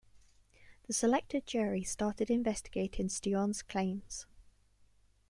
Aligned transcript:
The 0.87 0.93
selected 0.93 1.45
jury 1.45 1.83
started 1.83 2.31
investigating 2.31 3.07
Steorn's 3.07 3.61
claims. 3.61 4.25